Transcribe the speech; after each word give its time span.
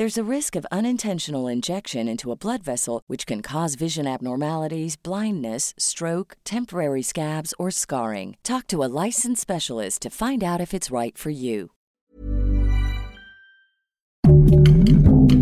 There's 0.00 0.16
a 0.16 0.24
risk 0.24 0.56
of 0.56 0.64
unintentional 0.72 1.46
injection 1.46 2.08
into 2.08 2.32
a 2.32 2.34
blood 2.34 2.62
vessel, 2.62 3.02
which 3.06 3.26
can 3.26 3.42
cause 3.42 3.74
vision 3.74 4.06
abnormalities, 4.06 4.96
blindness, 4.96 5.74
stroke, 5.76 6.38
temporary 6.42 7.02
scabs, 7.02 7.52
or 7.58 7.70
scarring. 7.70 8.38
Talk 8.42 8.66
to 8.68 8.82
a 8.82 8.88
licensed 8.88 9.42
specialist 9.42 10.00
to 10.00 10.08
find 10.08 10.42
out 10.42 10.58
if 10.58 10.72
it's 10.72 10.90
right 10.90 11.18
for 11.18 11.28
you. 11.28 11.72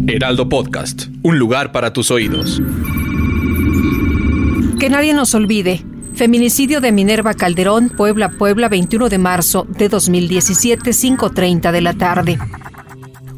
Heraldo 0.08 0.48
Podcast, 0.48 1.06
un 1.22 1.38
lugar 1.38 1.70
para 1.70 1.92
tus 1.92 2.10
oídos. 2.10 2.60
Que 4.80 4.88
nadie 4.90 5.14
nos 5.14 5.36
olvide. 5.36 5.84
Feminicidio 6.16 6.80
de 6.80 6.90
Minerva 6.90 7.34
Calderón, 7.34 7.90
Puebla, 7.90 8.28
Puebla, 8.28 8.68
21 8.68 9.08
de 9.08 9.18
marzo 9.18 9.68
de 9.68 9.88
2017, 9.88 10.90
5.30 10.90 11.70
de 11.70 11.80
la 11.80 11.92
tarde. 11.92 12.38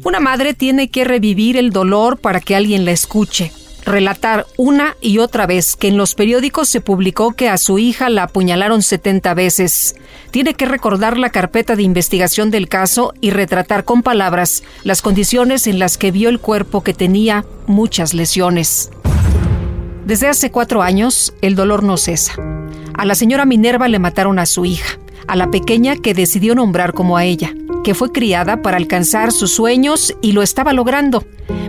Una 0.03 0.19
madre 0.19 0.55
tiene 0.55 0.89
que 0.89 1.03
revivir 1.03 1.57
el 1.57 1.69
dolor 1.69 2.17
para 2.17 2.39
que 2.39 2.55
alguien 2.55 2.85
la 2.85 2.91
escuche, 2.91 3.51
relatar 3.85 4.47
una 4.57 4.97
y 4.99 5.19
otra 5.19 5.45
vez 5.45 5.75
que 5.75 5.89
en 5.89 5.97
los 5.97 6.15
periódicos 6.15 6.69
se 6.69 6.81
publicó 6.81 7.33
que 7.33 7.49
a 7.49 7.59
su 7.59 7.77
hija 7.77 8.09
la 8.09 8.23
apuñalaron 8.23 8.81
70 8.81 9.35
veces. 9.35 9.95
Tiene 10.31 10.55
que 10.55 10.65
recordar 10.65 11.19
la 11.19 11.29
carpeta 11.29 11.75
de 11.75 11.83
investigación 11.83 12.49
del 12.49 12.67
caso 12.67 13.13
y 13.21 13.29
retratar 13.29 13.83
con 13.83 14.01
palabras 14.01 14.63
las 14.83 15.03
condiciones 15.03 15.67
en 15.67 15.77
las 15.77 15.99
que 15.99 16.11
vio 16.11 16.29
el 16.29 16.39
cuerpo 16.39 16.81
que 16.81 16.95
tenía 16.95 17.45
muchas 17.67 18.15
lesiones. 18.15 18.89
Desde 20.03 20.27
hace 20.27 20.49
cuatro 20.49 20.81
años, 20.81 21.35
el 21.43 21.53
dolor 21.53 21.83
no 21.83 21.97
cesa. 21.97 22.33
A 22.95 23.05
la 23.05 23.13
señora 23.13 23.45
Minerva 23.45 23.87
le 23.87 23.99
mataron 23.99 24.39
a 24.39 24.47
su 24.47 24.65
hija, 24.65 24.97
a 25.27 25.35
la 25.35 25.51
pequeña 25.51 25.95
que 25.95 26.15
decidió 26.15 26.55
nombrar 26.55 26.93
como 26.93 27.17
a 27.17 27.23
ella 27.23 27.53
que 27.83 27.93
fue 27.93 28.11
criada 28.11 28.61
para 28.61 28.77
alcanzar 28.77 29.31
sus 29.31 29.51
sueños 29.51 30.15
y 30.21 30.31
lo 30.31 30.41
estaba 30.41 30.73
logrando. 30.73 31.23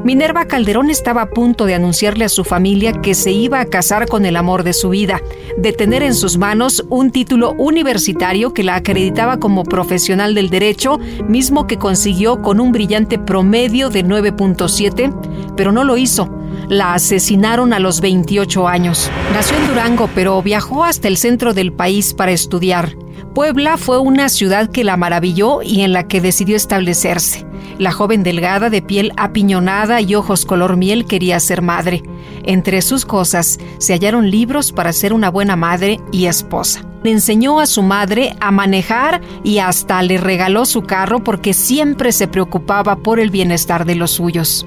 Minerva 0.04 0.46
Calderón 0.46 0.90
estaba 0.90 1.22
a 1.22 1.30
punto 1.30 1.64
de 1.64 1.74
anunciarle 1.74 2.24
a 2.24 2.28
su 2.28 2.44
familia 2.44 2.92
que 2.92 3.14
se 3.14 3.30
iba 3.30 3.60
a 3.60 3.66
casar 3.66 4.08
con 4.08 4.26
el 4.26 4.36
amor 4.36 4.64
de 4.64 4.72
su 4.72 4.90
vida, 4.90 5.20
de 5.56 5.72
tener 5.72 6.02
en 6.02 6.14
sus 6.14 6.38
manos 6.38 6.84
un 6.88 7.12
título 7.12 7.52
universitario 7.52 8.52
que 8.52 8.64
la 8.64 8.74
acreditaba 8.74 9.38
como 9.38 9.62
profesional 9.62 10.34
del 10.34 10.50
derecho, 10.50 10.98
mismo 11.28 11.66
que 11.66 11.78
consiguió 11.78 12.42
con 12.42 12.58
un 12.58 12.72
brillante 12.72 13.18
promedio 13.18 13.90
de 13.90 14.04
9.7, 14.04 15.54
pero 15.56 15.70
no 15.70 15.84
lo 15.84 15.96
hizo. 15.96 16.28
La 16.68 16.94
asesinaron 16.94 17.72
a 17.72 17.78
los 17.78 18.00
28 18.00 18.66
años. 18.66 19.10
Nació 19.32 19.56
en 19.56 19.68
Durango, 19.68 20.08
pero 20.14 20.42
viajó 20.42 20.84
hasta 20.84 21.08
el 21.08 21.16
centro 21.16 21.54
del 21.54 21.72
país 21.72 22.12
para 22.14 22.32
estudiar. 22.32 22.96
Puebla 23.34 23.78
fue 23.78 23.98
una 23.98 24.28
ciudad 24.28 24.70
que 24.70 24.84
la 24.84 24.98
maravilló 24.98 25.62
y 25.62 25.82
en 25.82 25.92
la 25.92 26.06
que 26.06 26.20
decidió 26.20 26.54
establecerse. 26.54 27.46
La 27.78 27.90
joven 27.90 28.22
delgada 28.22 28.68
de 28.68 28.82
piel 28.82 29.12
apiñonada 29.16 30.02
y 30.02 30.14
ojos 30.14 30.44
color 30.44 30.76
miel 30.76 31.06
quería 31.06 31.40
ser 31.40 31.62
madre. 31.62 32.02
Entre 32.42 32.82
sus 32.82 33.06
cosas 33.06 33.58
se 33.78 33.94
hallaron 33.94 34.30
libros 34.30 34.72
para 34.72 34.92
ser 34.92 35.14
una 35.14 35.30
buena 35.30 35.56
madre 35.56 35.98
y 36.12 36.26
esposa. 36.26 36.84
Le 37.02 37.10
enseñó 37.10 37.58
a 37.58 37.66
su 37.66 37.82
madre 37.82 38.36
a 38.40 38.50
manejar 38.50 39.22
y 39.42 39.58
hasta 39.58 40.02
le 40.02 40.18
regaló 40.18 40.66
su 40.66 40.82
carro 40.82 41.24
porque 41.24 41.54
siempre 41.54 42.12
se 42.12 42.28
preocupaba 42.28 42.96
por 42.96 43.18
el 43.18 43.30
bienestar 43.30 43.86
de 43.86 43.94
los 43.94 44.10
suyos 44.10 44.66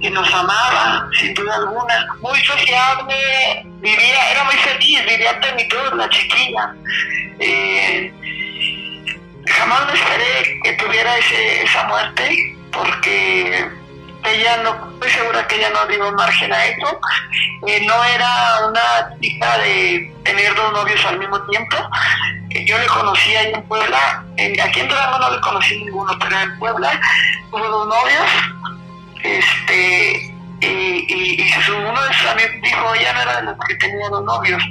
que 0.00 0.10
nos 0.10 0.32
amaba, 0.32 1.08
sin 1.18 1.34
duda 1.34 1.56
alguna, 1.56 2.06
muy 2.20 2.38
sociable, 2.44 3.67
vivía, 3.80 4.30
era 4.30 4.44
muy 4.44 4.54
feliz, 4.56 5.04
vivía 5.06 5.30
en 5.30 5.40
plenitud, 5.40 5.92
la 5.94 6.08
chiquilla. 6.08 6.74
Eh, 7.38 8.12
jamás 9.46 9.86
me 9.86 9.94
esperé 9.94 10.60
que 10.62 10.72
tuviera 10.74 11.16
ese, 11.18 11.62
esa 11.62 11.84
muerte, 11.84 12.56
porque 12.72 13.68
ella 14.24 14.56
no, 14.58 14.92
estoy 14.94 15.10
segura 15.10 15.46
que 15.46 15.56
ella 15.56 15.70
no 15.70 15.86
dio 15.86 16.12
margen 16.12 16.52
a 16.52 16.66
eso. 16.66 17.00
No 17.86 18.04
era 18.04 18.66
una 18.68 19.18
chica 19.20 19.58
de 19.58 20.12
tener 20.24 20.54
dos 20.54 20.72
novios 20.72 21.04
al 21.04 21.18
mismo 21.18 21.40
tiempo. 21.46 21.76
Yo 22.66 22.78
le 22.78 22.86
conocí 22.86 23.34
ahí 23.36 23.52
en 23.52 23.62
Puebla, 23.64 24.24
aquí 24.64 24.80
en 24.80 24.88
Durango 24.88 25.18
no 25.18 25.30
le 25.30 25.40
conocí 25.40 25.84
ninguno, 25.84 26.16
pero 26.18 26.40
en 26.40 26.58
Puebla 26.58 27.00
tuvo 27.50 27.68
dos 27.68 27.88
novios 27.88 28.26
este, 29.22 30.27
dijo, 32.62 32.94
ella 32.94 33.12
no 33.12 33.22
era 33.22 33.36
de 33.36 33.42
los 33.42 33.56
que 33.66 33.74
tenían 33.76 34.10
dos 34.10 34.24
novios 34.24 34.62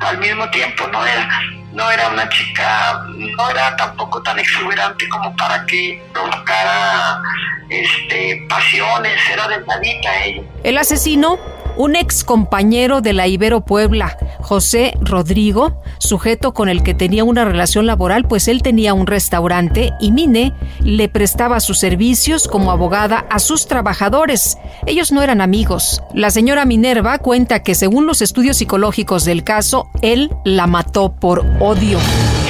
al 0.00 0.18
mismo 0.18 0.48
tiempo, 0.50 0.86
no 0.88 1.04
era, 1.06 1.28
no 1.72 1.90
era 1.90 2.08
una 2.08 2.28
chica, 2.28 3.02
no 3.08 3.50
era 3.50 3.76
tampoco 3.76 4.22
tan 4.22 4.38
exuberante 4.38 5.08
como 5.08 5.34
para 5.36 5.64
que 5.66 6.02
provocara 6.12 7.22
este, 7.68 8.46
pasiones, 8.48 9.20
era 9.32 9.48
delgadita 9.48 10.24
ella. 10.24 10.42
El 10.62 10.78
asesino 10.78 11.38
un 11.76 11.96
ex 11.96 12.24
compañero 12.24 13.00
de 13.00 13.12
la 13.12 13.26
Ibero 13.26 13.64
Puebla, 13.64 14.16
José 14.40 14.94
Rodrigo, 15.00 15.82
sujeto 15.98 16.54
con 16.54 16.68
el 16.68 16.82
que 16.82 16.94
tenía 16.94 17.24
una 17.24 17.44
relación 17.44 17.86
laboral, 17.86 18.26
pues 18.26 18.48
él 18.48 18.62
tenía 18.62 18.94
un 18.94 19.06
restaurante 19.06 19.92
y 20.00 20.12
Mine 20.12 20.52
le 20.80 21.08
prestaba 21.08 21.60
sus 21.60 21.78
servicios 21.78 22.48
como 22.48 22.70
abogada 22.70 23.26
a 23.30 23.38
sus 23.38 23.66
trabajadores. 23.66 24.58
Ellos 24.86 25.12
no 25.12 25.22
eran 25.22 25.40
amigos. 25.40 26.02
La 26.14 26.30
señora 26.30 26.64
Minerva 26.64 27.18
cuenta 27.18 27.62
que 27.62 27.74
según 27.74 28.06
los 28.06 28.22
estudios 28.22 28.56
psicológicos 28.56 29.24
del 29.24 29.44
caso, 29.44 29.90
él 30.02 30.30
la 30.44 30.66
mató 30.66 31.14
por 31.14 31.40
odio. 31.60 31.98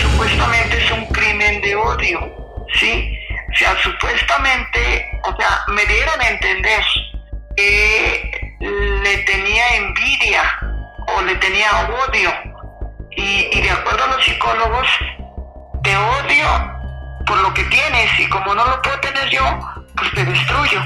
Supuestamente 0.01 0.77
es 0.79 0.91
un 0.93 1.07
crimen 1.07 1.61
de 1.63 1.75
odio, 1.75 2.21
¿sí? 2.79 3.13
O 3.53 3.59
sea, 3.59 3.75
supuestamente, 3.83 5.07
o 5.25 5.37
sea, 5.37 5.65
me 5.69 5.85
dieron 5.87 6.21
a 6.21 6.29
entender 6.29 6.83
que 7.57 8.46
le 8.61 9.19
tenía 9.19 9.77
envidia 9.77 10.43
o 11.17 11.23
le 11.23 11.35
tenía 11.37 11.69
odio. 12.09 12.31
Y, 13.11 13.61
de 13.61 13.71
acuerdo 13.71 14.05
a 14.05 14.09
los 14.09 14.25
psicólogos, 14.25 14.87
te 15.83 15.97
odio 15.97 16.47
por 17.27 17.39
lo 17.39 17.55
que 17.55 17.65
tienes 17.65 18.21
y 18.21 18.29
como 18.29 18.55
no 18.55 18.67
lo 18.67 18.83
puedo 18.83 19.01
tener 19.01 19.31
yo, 19.31 19.43
pues 19.97 20.13
te 20.15 20.25
destruyo. 20.25 20.81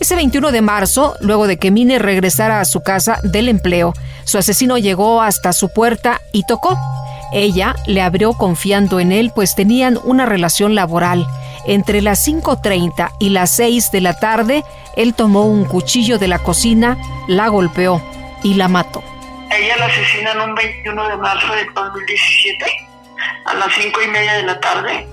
Ese 0.00 0.14
21 0.14 0.52
de 0.52 0.62
marzo, 0.62 1.16
luego 1.20 1.46
de 1.46 1.58
que 1.58 1.70
Mine 1.70 1.98
regresara 1.98 2.60
a 2.60 2.64
su 2.64 2.82
casa 2.82 3.18
del 3.22 3.48
empleo, 3.48 3.94
su 4.24 4.38
asesino 4.38 4.78
llegó 4.78 5.22
hasta 5.22 5.52
su 5.52 5.72
puerta 5.72 6.20
y 6.32 6.44
tocó. 6.46 6.78
Ella 7.32 7.74
le 7.86 8.02
abrió 8.02 8.34
confiando 8.34 9.00
en 9.00 9.12
él, 9.12 9.32
pues 9.34 9.54
tenían 9.54 9.98
una 10.04 10.26
relación 10.26 10.74
laboral. 10.74 11.26
Entre 11.66 12.00
las 12.00 12.26
5.30 12.26 13.12
y 13.18 13.30
las 13.30 13.56
6 13.56 13.90
de 13.90 14.00
la 14.00 14.18
tarde, 14.18 14.64
él 14.96 15.14
tomó 15.14 15.46
un 15.46 15.64
cuchillo 15.64 16.18
de 16.18 16.28
la 16.28 16.38
cocina, 16.38 16.96
la 17.26 17.48
golpeó 17.48 18.00
y 18.44 18.54
la 18.54 18.68
mató. 18.68 19.02
Ella 19.50 19.76
la 19.76 19.86
asesinan 19.86 20.40
un 20.40 20.54
21 20.54 21.08
de 21.08 21.16
marzo 21.16 21.52
de 21.54 21.64
2017 21.74 22.66
a 23.46 23.54
las 23.54 23.72
5 23.74 24.02
y 24.02 24.08
media 24.08 24.34
de 24.34 24.42
la 24.44 24.60
tarde. 24.60 25.08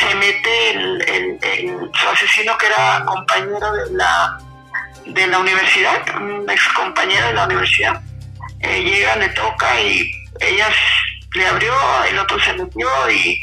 Se 0.00 0.14
mete 0.14 0.70
el, 0.70 1.90
su 1.92 2.08
asesino 2.08 2.56
que 2.56 2.66
era 2.66 3.04
compañero 3.04 3.72
de 3.72 3.92
la, 3.92 4.38
de 5.06 5.26
la 5.26 5.38
universidad, 5.38 6.02
un 6.16 6.48
ex 6.48 6.68
compañero 6.68 7.26
de 7.26 7.34
la 7.34 7.44
universidad. 7.44 8.00
Eh, 8.60 8.82
llega, 8.82 9.16
le 9.16 9.28
toca 9.30 9.80
y 9.80 10.10
ella 10.40 10.68
le 11.34 11.46
abrió, 11.46 11.72
el 12.10 12.18
otro 12.18 12.38
se 12.40 12.52
metió 12.54 12.88
y 13.10 13.42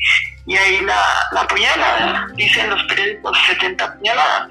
y 0.49 0.57
ahí 0.57 0.81
la, 0.81 0.99
la 1.31 1.41
apuñala, 1.41 2.27
dicen 2.33 2.71
los 2.71 2.83
periódicos 2.85 3.37
70 3.45 3.85
apuñaladas. 3.85 4.49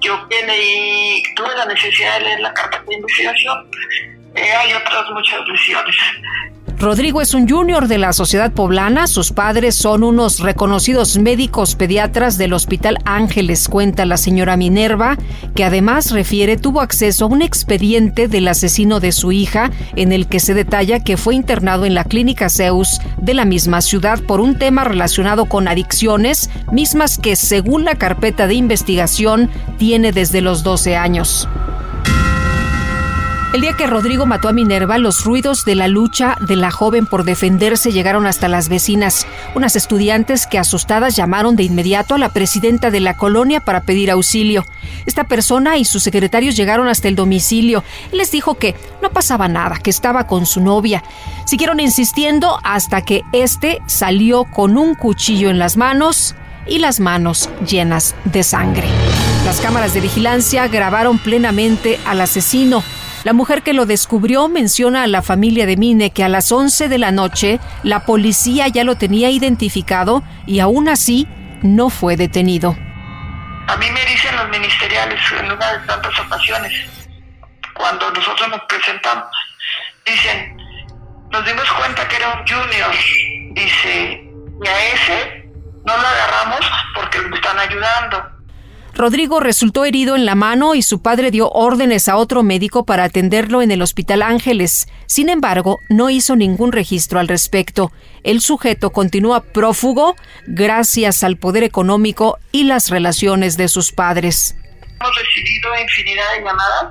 Yo 0.00 0.28
que 0.28 0.46
leí, 0.46 1.22
tuve 1.34 1.48
la 1.56 1.64
necesidad 1.64 2.18
de 2.18 2.24
leer 2.26 2.40
la 2.40 2.52
carta 2.52 2.82
de 2.86 2.94
investigación, 2.94 3.70
eh, 4.34 4.52
hay 4.52 4.74
otras 4.74 5.08
muchas 5.10 5.40
lesiones. 5.48 5.96
Rodrigo 6.80 7.20
es 7.20 7.34
un 7.34 7.48
junior 7.48 7.88
de 7.88 7.98
la 7.98 8.12
sociedad 8.12 8.52
poblana. 8.52 9.08
Sus 9.08 9.32
padres 9.32 9.74
son 9.74 10.04
unos 10.04 10.38
reconocidos 10.38 11.18
médicos 11.18 11.74
pediatras 11.74 12.38
del 12.38 12.52
Hospital 12.52 12.98
Ángeles, 13.04 13.66
cuenta 13.68 14.04
la 14.04 14.16
señora 14.16 14.56
Minerva, 14.56 15.18
que 15.56 15.64
además 15.64 16.12
refiere 16.12 16.56
tuvo 16.56 16.80
acceso 16.80 17.24
a 17.24 17.28
un 17.28 17.42
expediente 17.42 18.28
del 18.28 18.46
asesino 18.46 19.00
de 19.00 19.10
su 19.10 19.32
hija, 19.32 19.72
en 19.96 20.12
el 20.12 20.28
que 20.28 20.38
se 20.38 20.54
detalla 20.54 21.00
que 21.00 21.16
fue 21.16 21.34
internado 21.34 21.84
en 21.84 21.94
la 21.94 22.04
clínica 22.04 22.48
Zeus 22.48 23.00
de 23.16 23.34
la 23.34 23.44
misma 23.44 23.80
ciudad 23.80 24.20
por 24.20 24.38
un 24.38 24.56
tema 24.56 24.84
relacionado 24.84 25.46
con 25.46 25.66
adicciones, 25.66 26.48
mismas 26.70 27.18
que 27.18 27.34
según 27.34 27.84
la 27.84 27.96
carpeta 27.96 28.46
de 28.46 28.54
investigación 28.54 29.50
tiene 29.78 30.12
desde 30.12 30.42
los 30.42 30.62
12 30.62 30.96
años. 30.96 31.48
El 33.54 33.62
día 33.62 33.72
que 33.72 33.86
Rodrigo 33.86 34.26
mató 34.26 34.50
a 34.50 34.52
Minerva, 34.52 34.98
los 34.98 35.24
ruidos 35.24 35.64
de 35.64 35.74
la 35.74 35.88
lucha 35.88 36.36
de 36.46 36.54
la 36.54 36.70
joven 36.70 37.06
por 37.06 37.24
defenderse 37.24 37.92
llegaron 37.92 38.26
hasta 38.26 38.46
las 38.46 38.68
vecinas, 38.68 39.26
unas 39.54 39.74
estudiantes 39.74 40.46
que 40.46 40.58
asustadas 40.58 41.16
llamaron 41.16 41.56
de 41.56 41.62
inmediato 41.62 42.14
a 42.14 42.18
la 42.18 42.28
presidenta 42.28 42.90
de 42.90 43.00
la 43.00 43.16
colonia 43.16 43.60
para 43.60 43.84
pedir 43.84 44.10
auxilio. 44.10 44.66
Esta 45.06 45.24
persona 45.24 45.78
y 45.78 45.86
sus 45.86 46.02
secretarios 46.02 46.56
llegaron 46.56 46.88
hasta 46.88 47.08
el 47.08 47.16
domicilio 47.16 47.82
les 48.12 48.30
dijo 48.30 48.56
que 48.56 48.74
no 49.00 49.10
pasaba 49.10 49.48
nada, 49.48 49.78
que 49.78 49.88
estaba 49.88 50.26
con 50.26 50.44
su 50.44 50.60
novia. 50.60 51.02
Siguieron 51.46 51.80
insistiendo 51.80 52.58
hasta 52.64 53.00
que 53.00 53.22
este 53.32 53.80
salió 53.86 54.44
con 54.44 54.76
un 54.76 54.94
cuchillo 54.94 55.48
en 55.48 55.58
las 55.58 55.78
manos 55.78 56.34
y 56.66 56.80
las 56.80 57.00
manos 57.00 57.48
llenas 57.66 58.14
de 58.24 58.42
sangre. 58.42 58.88
Las 59.46 59.62
cámaras 59.62 59.94
de 59.94 60.02
vigilancia 60.02 60.68
grabaron 60.68 61.18
plenamente 61.18 61.98
al 62.04 62.20
asesino. 62.20 62.82
La 63.24 63.32
mujer 63.32 63.62
que 63.62 63.72
lo 63.72 63.84
descubrió 63.84 64.48
menciona 64.48 65.02
a 65.02 65.06
la 65.08 65.22
familia 65.22 65.66
de 65.66 65.76
Mine 65.76 66.10
que 66.10 66.22
a 66.22 66.28
las 66.28 66.52
11 66.52 66.88
de 66.88 66.98
la 66.98 67.10
noche 67.10 67.58
la 67.82 68.04
policía 68.04 68.68
ya 68.68 68.84
lo 68.84 68.96
tenía 68.96 69.28
identificado 69.30 70.22
y 70.46 70.60
aún 70.60 70.88
así 70.88 71.26
no 71.62 71.90
fue 71.90 72.16
detenido. 72.16 72.76
A 73.66 73.76
mí 73.76 73.90
me 73.90 74.04
dicen 74.06 74.36
los 74.36 74.48
ministeriales 74.48 75.20
en 75.40 75.50
una 75.50 75.72
de 75.72 75.86
tantas 75.86 76.18
ocasiones, 76.20 76.72
cuando 77.74 78.10
nosotros 78.12 78.48
nos 78.48 78.60
presentamos, 78.62 79.26
dicen, 80.06 80.56
nos 81.30 81.44
dimos 81.44 81.70
cuenta 81.72 82.06
que 82.08 82.16
era 82.16 82.28
un 82.34 82.46
junior, 82.46 82.90
dice, 83.52 84.30
y 84.64 84.68
a 84.68 84.94
ese 84.94 85.50
no 85.84 85.96
lo 85.96 86.06
agarramos 86.06 86.60
porque 86.94 87.18
lo 87.18 87.34
están 87.34 87.58
ayudando 87.58 88.37
Rodrigo 88.98 89.38
resultó 89.38 89.84
herido 89.84 90.16
en 90.16 90.26
la 90.26 90.34
mano 90.34 90.74
y 90.74 90.82
su 90.82 91.00
padre 91.02 91.30
dio 91.30 91.48
órdenes 91.50 92.08
a 92.08 92.16
otro 92.16 92.42
médico 92.42 92.84
para 92.84 93.04
atenderlo 93.04 93.62
en 93.62 93.70
el 93.70 93.80
Hospital 93.80 94.22
Ángeles. 94.22 94.88
Sin 95.06 95.28
embargo, 95.28 95.78
no 95.88 96.10
hizo 96.10 96.34
ningún 96.34 96.72
registro 96.72 97.20
al 97.20 97.28
respecto. 97.28 97.92
El 98.24 98.40
sujeto 98.40 98.90
continúa 98.90 99.44
prófugo 99.44 100.16
gracias 100.48 101.22
al 101.22 101.36
poder 101.36 101.62
económico 101.62 102.40
y 102.50 102.64
las 102.64 102.90
relaciones 102.90 103.56
de 103.56 103.68
sus 103.68 103.92
padres. 103.92 104.56
Hemos 104.82 105.16
recibido 105.16 105.80
infinidad 105.80 106.32
de 106.32 106.44
llamadas 106.44 106.90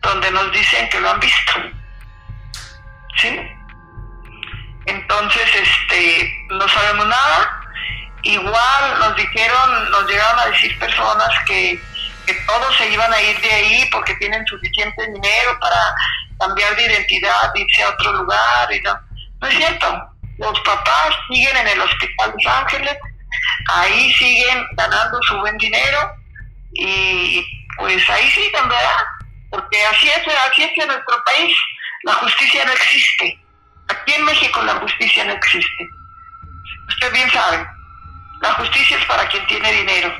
donde 0.00 0.30
nos 0.30 0.50
dicen 0.52 0.88
que 0.88 1.00
lo 1.00 1.10
han 1.10 1.20
visto. 1.20 1.52
¿Sí? 3.20 3.28
Entonces, 4.86 5.44
este, 5.54 6.32
no 6.48 6.66
sabemos 6.66 7.06
nada 7.08 7.55
Igual 8.26 8.98
nos 8.98 9.14
dijeron, 9.14 9.90
nos 9.92 10.04
llegaron 10.08 10.40
a 10.40 10.46
decir 10.46 10.76
personas 10.80 11.28
que, 11.46 11.80
todos 12.48 12.76
se 12.76 12.90
iban 12.90 13.12
a 13.12 13.22
ir 13.22 13.40
de 13.40 13.52
ahí 13.52 13.88
porque 13.92 14.12
tienen 14.16 14.44
suficiente 14.46 15.06
dinero 15.06 15.56
para 15.60 15.76
cambiar 16.40 16.74
de 16.74 16.86
identidad, 16.86 17.54
irse 17.54 17.84
a 17.84 17.90
otro 17.90 18.14
lugar 18.14 18.72
y 18.72 18.80
no. 18.80 18.98
No 19.40 19.46
es 19.46 19.56
cierto. 19.56 20.10
Los 20.38 20.60
papás 20.62 21.14
siguen 21.28 21.56
en 21.56 21.68
el 21.68 21.80
Hospital 21.80 22.34
Los 22.34 22.52
Ángeles, 22.52 22.96
ahí 23.72 24.12
siguen 24.14 24.66
ganando 24.72 25.22
su 25.22 25.38
buen 25.38 25.56
dinero 25.58 26.16
y 26.72 27.46
pues 27.78 28.10
ahí 28.10 28.28
siguen, 28.32 28.68
¿verdad? 28.68 29.04
Porque 29.50 29.84
así 29.84 30.08
es, 30.08 30.22
así 30.50 30.64
es 30.64 30.82
en 30.82 30.88
nuestro 30.88 31.22
país. 31.24 31.56
La 32.02 32.14
justicia 32.14 32.64
no 32.64 32.72
existe. 32.72 33.38
Aquí 33.86 34.14
en 34.14 34.24
México 34.24 34.62
la 34.64 34.74
justicia 34.74 35.24
no 35.26 35.32
existe. 35.32 35.88
Usted 36.88 37.12
bien 37.12 37.30
sabe. 37.30 37.75
La 38.46 38.54
justicia 38.54 38.96
es 38.96 39.04
para 39.06 39.26
quien 39.28 39.44
tiene 39.48 39.72
dinero. 39.72 40.12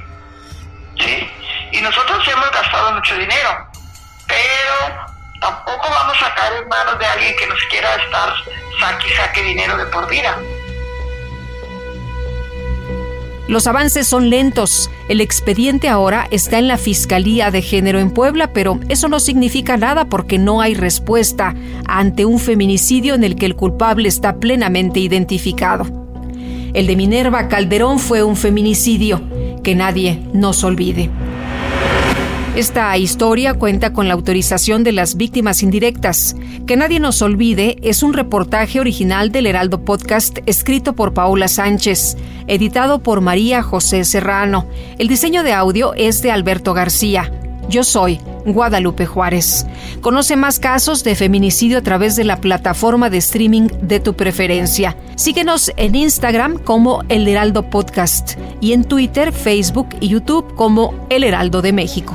¿Sí? 0.98 1.30
Y 1.70 1.80
nosotros 1.80 2.26
hemos 2.26 2.50
gastado 2.50 2.92
mucho 2.92 3.14
dinero, 3.16 3.68
pero 4.26 5.06
tampoco 5.40 5.88
vamos 5.88 6.16
a 6.22 6.34
caer 6.34 6.62
en 6.62 6.68
manos 6.68 6.98
de 6.98 7.06
alguien 7.06 7.36
que 7.36 7.46
nos 7.46 7.62
quiera 7.70 7.94
estar 7.94 8.34
saque 8.80 9.08
y 9.08 9.16
saque 9.16 9.42
dinero 9.42 9.76
de 9.76 9.84
por 9.86 10.08
vida. 10.08 10.36
Los 13.46 13.68
avances 13.68 14.08
son 14.08 14.28
lentos. 14.28 14.90
El 15.08 15.20
expediente 15.20 15.88
ahora 15.88 16.26
está 16.32 16.58
en 16.58 16.66
la 16.66 16.78
Fiscalía 16.78 17.52
de 17.52 17.62
Género 17.62 18.00
en 18.00 18.10
Puebla, 18.10 18.52
pero 18.52 18.80
eso 18.88 19.06
no 19.06 19.20
significa 19.20 19.76
nada 19.76 20.06
porque 20.06 20.38
no 20.38 20.60
hay 20.60 20.74
respuesta 20.74 21.54
ante 21.86 22.24
un 22.24 22.40
feminicidio 22.40 23.14
en 23.14 23.22
el 23.22 23.36
que 23.36 23.46
el 23.46 23.54
culpable 23.54 24.08
está 24.08 24.40
plenamente 24.40 24.98
identificado. 24.98 26.05
El 26.76 26.86
de 26.86 26.94
Minerva 26.94 27.48
Calderón 27.48 27.98
fue 27.98 28.22
un 28.22 28.36
feminicidio 28.36 29.22
que 29.62 29.74
nadie 29.74 30.20
nos 30.34 30.62
olvide. 30.62 31.08
Esta 32.54 32.94
historia 32.98 33.54
cuenta 33.54 33.94
con 33.94 34.08
la 34.08 34.12
autorización 34.12 34.84
de 34.84 34.92
las 34.92 35.16
víctimas 35.16 35.62
indirectas. 35.62 36.36
Que 36.66 36.76
nadie 36.76 37.00
nos 37.00 37.22
olvide 37.22 37.78
es 37.80 38.02
un 38.02 38.12
reportaje 38.12 38.78
original 38.78 39.32
del 39.32 39.46
Heraldo 39.46 39.86
Podcast 39.86 40.40
escrito 40.44 40.92
por 40.92 41.14
Paula 41.14 41.48
Sánchez, 41.48 42.18
editado 42.46 43.02
por 43.02 43.22
María 43.22 43.62
José 43.62 44.04
Serrano. 44.04 44.66
El 44.98 45.08
diseño 45.08 45.44
de 45.44 45.54
audio 45.54 45.94
es 45.94 46.20
de 46.20 46.30
Alberto 46.30 46.74
García. 46.74 47.32
Yo 47.70 47.84
soy 47.84 48.20
Guadalupe 48.46 49.06
Juárez. 49.06 49.66
Conoce 50.00 50.36
más 50.36 50.58
casos 50.58 51.04
de 51.04 51.14
feminicidio 51.14 51.78
a 51.78 51.82
través 51.82 52.16
de 52.16 52.24
la 52.24 52.40
plataforma 52.40 53.10
de 53.10 53.18
streaming 53.18 53.68
de 53.82 54.00
tu 54.00 54.14
preferencia. 54.14 54.96
Síguenos 55.16 55.72
en 55.76 55.94
Instagram 55.94 56.58
como 56.58 57.02
El 57.08 57.26
Heraldo 57.28 57.68
Podcast 57.70 58.38
y 58.60 58.72
en 58.72 58.84
Twitter, 58.84 59.32
Facebook 59.32 59.88
y 60.00 60.08
YouTube 60.08 60.54
como 60.54 61.06
El 61.10 61.24
Heraldo 61.24 61.62
de 61.62 61.72
México. 61.72 62.14